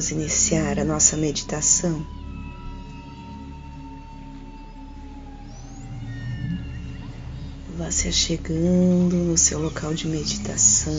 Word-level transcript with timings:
Vamos 0.00 0.12
iniciar 0.12 0.78
a 0.78 0.84
nossa 0.84 1.14
meditação. 1.14 2.06
Vá 7.76 7.90
se 7.90 8.08
achegando 8.08 9.16
no 9.16 9.36
seu 9.36 9.60
local 9.60 9.92
de 9.92 10.08
meditação. 10.08 10.94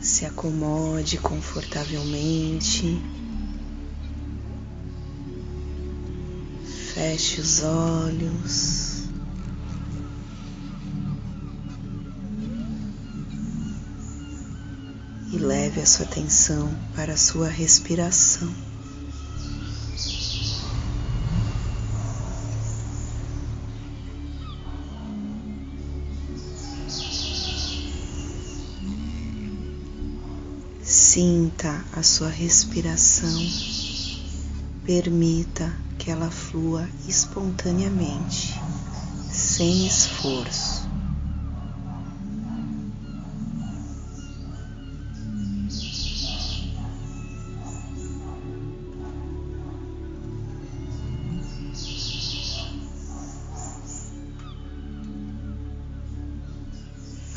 Se 0.00 0.26
acomode 0.26 1.16
confortavelmente. 1.18 3.00
Feche 6.92 7.40
os 7.40 7.62
olhos. 7.62 8.91
Leve 15.72 15.80
a 15.80 15.86
sua 15.86 16.04
atenção 16.04 16.74
para 16.94 17.14
a 17.14 17.16
sua 17.16 17.48
respiração. 17.48 18.52
Sinta 30.82 31.84
a 31.92 32.02
sua 32.02 32.28
respiração, 32.28 33.42
permita 34.84 35.74
que 35.98 36.10
ela 36.10 36.30
flua 36.30 36.88
espontaneamente, 37.08 38.60
sem 39.30 39.86
esforço. 39.86 40.61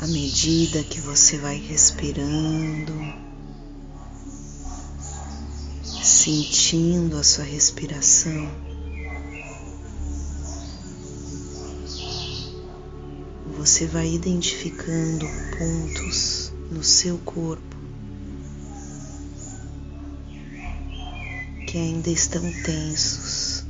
À 0.06 0.08
medida 0.08 0.84
que 0.84 1.00
você 1.00 1.36
vai 1.36 1.56
respirando, 1.56 2.94
sentindo 6.00 7.16
a 7.16 7.24
sua 7.24 7.42
respiração. 7.42 8.48
Você 13.58 13.88
vai 13.88 14.14
identificando 14.14 15.26
pontos 15.58 16.52
no 16.70 16.84
seu 16.84 17.18
corpo 17.18 17.76
que 21.66 21.76
ainda 21.76 22.10
estão 22.10 22.44
tensos, 22.62 23.66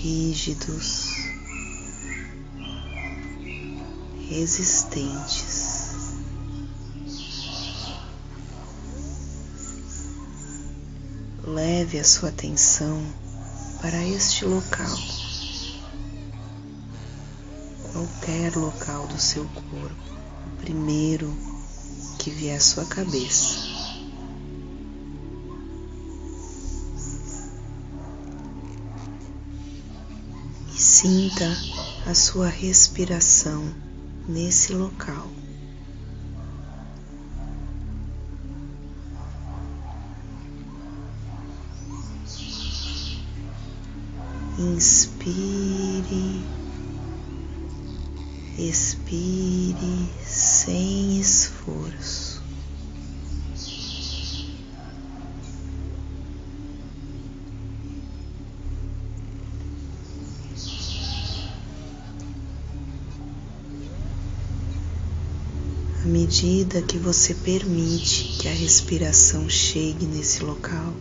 rígidos, 0.00 1.05
resistentes. 4.28 5.66
leve 11.46 12.00
a 12.00 12.04
sua 12.04 12.30
atenção 12.30 13.00
para 13.80 14.04
este 14.04 14.44
local, 14.44 14.96
qualquer 17.92 18.56
local 18.56 19.06
do 19.06 19.18
seu 19.18 19.44
corpo, 19.44 20.12
o 20.52 20.56
primeiro 20.56 21.32
que 22.18 22.30
vier 22.30 22.56
à 22.56 22.60
sua 22.60 22.84
cabeça. 22.84 23.64
E 30.74 30.78
sinta 30.78 31.56
a 32.06 32.14
sua 32.14 32.48
respiração 32.48 33.72
nesse 34.28 34.72
local. 34.72 35.30
Inspire, 44.58 46.42
expire 48.58 50.10
sem 50.24 51.20
esforço. 51.20 52.25
Medida 66.36 66.82
que 66.82 66.98
você 66.98 67.32
permite 67.32 68.36
que 68.38 68.46
a 68.46 68.52
respiração 68.52 69.48
chegue 69.48 70.04
nesse 70.04 70.44
local, 70.44 70.92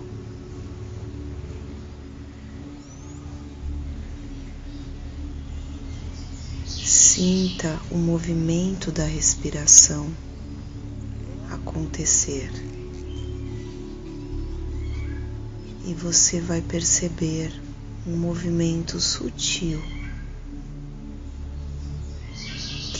Sinta 6.65 7.79
o 7.89 7.97
movimento 7.97 8.91
da 8.91 9.05
respiração 9.05 10.09
acontecer. 11.49 12.51
E 15.85 15.93
você 15.93 16.41
vai 16.41 16.61
perceber 16.61 17.53
um 18.05 18.17
movimento 18.17 18.99
sutil 18.99 19.81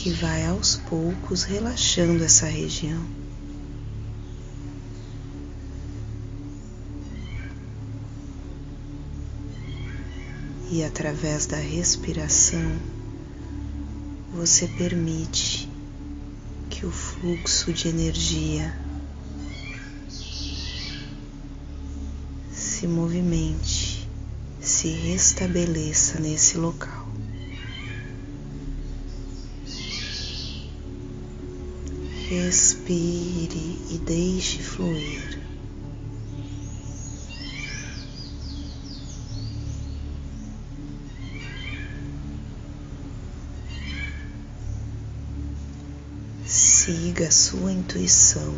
que 0.06 0.12
vai 0.12 0.46
aos 0.46 0.76
poucos 0.76 1.42
relaxando 1.42 2.22
essa 2.22 2.46
região. 2.46 3.04
E 10.70 10.84
através 10.84 11.46
da 11.46 11.56
respiração, 11.56 12.78
você 14.32 14.68
permite 14.68 15.68
que 16.70 16.86
o 16.86 16.92
fluxo 16.92 17.72
de 17.72 17.88
energia 17.88 18.78
se 22.52 22.86
movimente, 22.86 24.08
se 24.60 24.86
restabeleça 24.86 26.20
nesse 26.20 26.56
local. 26.56 27.05
Respire 32.28 33.78
e 33.90 33.98
deixe 33.98 34.60
fluir. 34.60 35.46
siga 46.86 47.26
a 47.26 47.30
sua 47.32 47.72
intuição. 47.72 48.54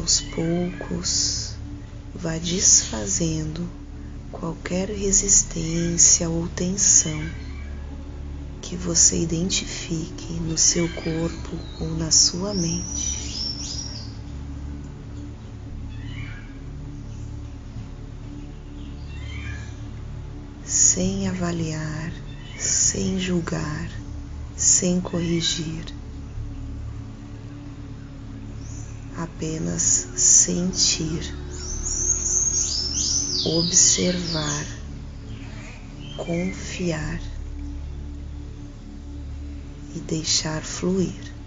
Aos 0.00 0.22
poucos 0.22 1.52
vá 2.14 2.38
desfazendo 2.38 3.68
qualquer 4.32 4.88
resistência 4.88 6.28
ou 6.28 6.48
tensão 6.48 7.22
que 8.62 8.76
você 8.76 9.18
identifique 9.18 10.32
no 10.34 10.56
seu 10.56 10.88
corpo 10.88 11.50
ou 11.80 11.88
na 11.98 12.10
sua 12.10 12.54
mente. 12.54 13.20
sem 20.64 21.28
avaliar, 21.28 22.12
sem 22.56 23.18
julgar, 23.18 23.90
sem 24.56 25.00
corrigir. 25.00 25.84
Apenas 29.40 30.10
sentir, 30.16 31.34
observar, 33.46 34.66
confiar 36.18 37.22
e 39.94 40.00
deixar 40.00 40.62
fluir. 40.62 41.39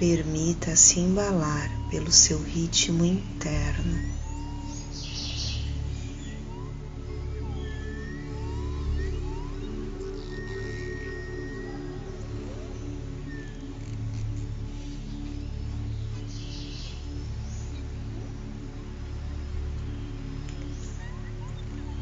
Permita 0.00 0.74
se 0.76 0.98
embalar 0.98 1.70
pelo 1.90 2.10
seu 2.10 2.42
ritmo 2.42 3.04
interno. 3.04 4.00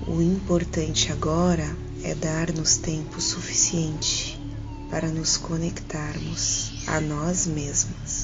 O 0.06 0.22
importante 0.22 1.10
agora 1.10 1.76
é 2.04 2.14
dar-nos 2.14 2.76
tempo 2.76 3.20
suficiente 3.20 4.40
para 4.88 5.08
nos 5.08 5.36
conectarmos 5.36 6.77
a 6.86 7.00
nós 7.00 7.46
mesmas. 7.46 8.17